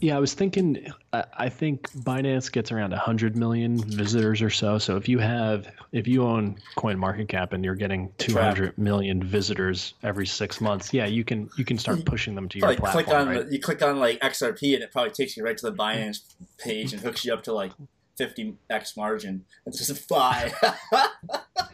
[0.01, 0.91] Yeah, I was thinking.
[1.11, 4.77] I think Binance gets around hundred million visitors or so.
[4.77, 8.77] So if you have, if you own Coin Market Cap and you're getting two hundred
[8.77, 12.05] million visitors every six months, yeah, you can you can start mm.
[12.05, 13.05] pushing them to your like platform.
[13.05, 13.51] Click on right?
[13.51, 16.93] you click on like XRP and it probably takes you right to the Binance page
[16.93, 17.71] and hooks you up to like
[18.15, 19.45] fifty x margin.
[19.65, 20.53] It's just a fly.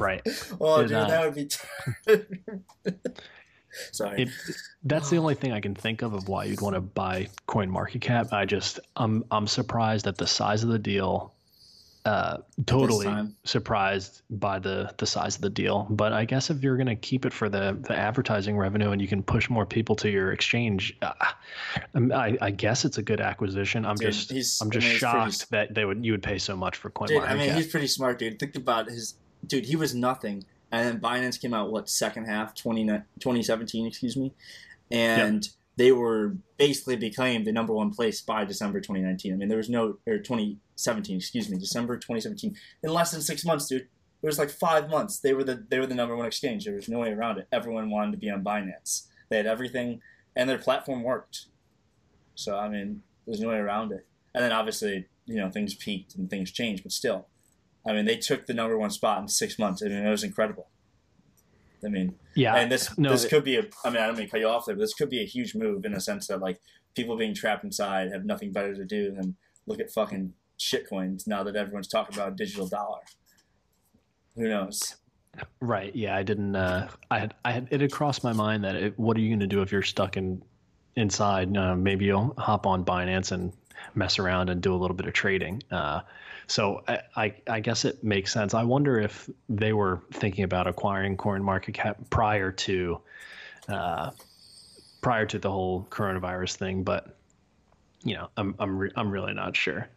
[0.00, 0.22] right.
[0.60, 1.46] Oh, dude, uh, that would be.
[1.46, 3.00] T-
[3.92, 4.22] Sorry.
[4.22, 4.28] It,
[4.84, 7.70] that's the only thing I can think of of why you'd want to buy Coin
[7.70, 8.32] Market Cap.
[8.32, 11.34] I just I'm I'm surprised at the size of the deal.
[12.04, 15.86] Uh, totally surprised by the the size of the deal.
[15.90, 19.02] But I guess if you're going to keep it for the the advertising revenue and
[19.02, 21.12] you can push more people to your exchange, uh,
[21.94, 23.84] I, I guess it's a good acquisition.
[23.84, 26.38] I'm dude, just I'm just I mean, shocked pretty, that they would you would pay
[26.38, 28.38] so much for Coin dude, I mean, he's pretty smart, dude.
[28.38, 29.14] Think about his
[29.46, 29.66] dude.
[29.66, 34.32] He was nothing and then Binance came out what second half 20, 2017, excuse me,
[34.90, 35.52] and yep.
[35.76, 39.32] they were basically became the number one place by December 2019.
[39.32, 42.56] I mean, there was no or 2017, excuse me, December 2017.
[42.82, 43.88] In less than six months, dude,
[44.22, 45.18] it was like five months.
[45.18, 46.64] They were the they were the number one exchange.
[46.64, 47.48] There was no way around it.
[47.50, 49.06] Everyone wanted to be on Binance.
[49.28, 50.00] They had everything,
[50.36, 51.46] and their platform worked.
[52.36, 54.06] So I mean, there's no way around it.
[54.32, 57.26] And then obviously, you know, things peaked and things changed, but still,
[57.86, 59.82] I mean, they took the number one spot in six months.
[59.82, 60.68] I mean, it was incredible.
[61.84, 63.62] I mean, yeah, and this no, this could be a.
[63.84, 65.26] I mean, I don't mean to cut you off there, but this could be a
[65.26, 66.60] huge move in a sense that like
[66.94, 71.42] people being trapped inside have nothing better to do than look at fucking shitcoins now
[71.42, 73.00] that everyone's talking about digital dollar.
[74.36, 74.96] Who knows?
[75.60, 75.94] Right.
[75.94, 76.54] Yeah, I didn't.
[76.56, 77.34] Uh, I had.
[77.44, 77.68] I had.
[77.70, 79.82] It had crossed my mind that it, what are you going to do if you're
[79.82, 80.42] stuck in
[80.96, 81.56] inside?
[81.56, 83.52] Uh, maybe you'll hop on Binance and
[83.94, 85.62] mess around and do a little bit of trading.
[85.70, 86.00] Uh,
[86.46, 88.54] so I, I, I, guess it makes sense.
[88.54, 93.00] I wonder if they were thinking about acquiring Coin Market Cap prior to
[93.68, 94.10] uh,
[95.00, 97.16] prior to the whole coronavirus thing, but
[98.02, 99.88] you know, I'm I'm re- I'm really not sure.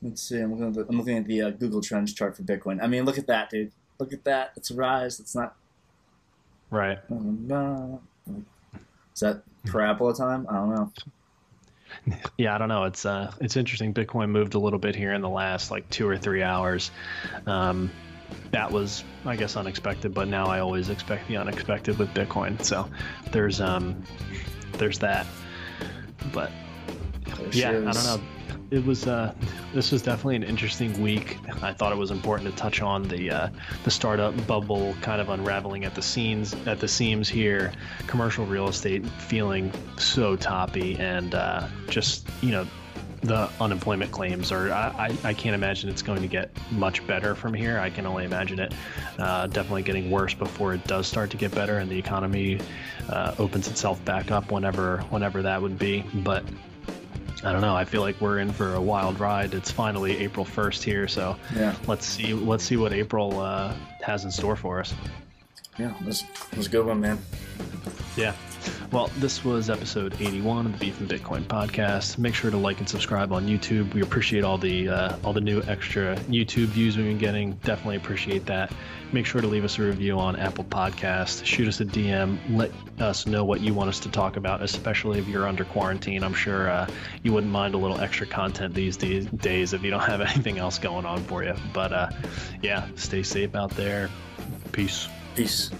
[0.00, 0.40] Let's see.
[0.40, 2.82] I'm looking at the, I'm looking at the uh, Google Trends chart for Bitcoin.
[2.82, 3.72] I mean, look at that, dude.
[3.98, 4.52] Look at that.
[4.56, 5.20] It's a rise.
[5.20, 5.54] It's not
[6.70, 6.98] right.
[9.14, 10.46] Is that parabola time?
[10.48, 10.92] I don't know.
[12.38, 12.84] Yeah, I don't know.
[12.84, 13.94] It's uh, it's interesting.
[13.94, 16.90] Bitcoin moved a little bit here in the last like two or three hours.
[17.46, 17.90] Um,
[18.50, 20.14] that was, I guess, unexpected.
[20.14, 22.62] But now I always expect the unexpected with Bitcoin.
[22.64, 22.88] So
[23.30, 24.02] there's um,
[24.72, 25.26] there's that.
[26.32, 26.50] But
[27.52, 28.20] yeah, I don't know
[28.72, 29.34] it was uh,
[29.74, 31.36] this was definitely an interesting week.
[31.62, 33.48] I thought it was important to touch on the uh,
[33.84, 37.72] the startup bubble kind of unraveling at the seams at the seams here.
[38.06, 42.66] Commercial real estate feeling so toppy, and uh, just you know
[43.20, 47.54] the unemployment claims are I, I, can't imagine it's going to get much better from
[47.54, 48.74] here i can only imagine it
[49.20, 52.58] uh, definitely getting worse before it does start to get better and the economy
[53.08, 56.42] uh, opens itself back up whenever whenever that would be but
[57.44, 57.74] I don't know.
[57.74, 59.54] I feel like we're in for a wild ride.
[59.54, 61.74] It's finally April 1st here, so yeah.
[61.88, 64.94] let's see let's see what April uh, has in store for us.
[65.78, 66.24] Yeah, this
[66.56, 67.18] was a good one, man.
[68.16, 68.34] Yeah.
[68.92, 72.18] Well, this was episode 81 of the Beef and Bitcoin podcast.
[72.18, 73.92] Make sure to like and subscribe on YouTube.
[73.94, 77.52] We appreciate all the uh, all the new extra YouTube views we've been getting.
[77.64, 78.72] Definitely appreciate that.
[79.12, 81.44] Make sure to leave us a review on Apple Podcast.
[81.44, 82.38] Shoot us a DM.
[82.48, 86.24] Let us know what you want us to talk about, especially if you're under quarantine.
[86.24, 86.88] I'm sure uh,
[87.22, 90.78] you wouldn't mind a little extra content these days if you don't have anything else
[90.78, 91.54] going on for you.
[91.74, 92.10] But uh,
[92.62, 94.08] yeah, stay safe out there.
[94.72, 95.08] Peace.
[95.34, 95.70] Peace.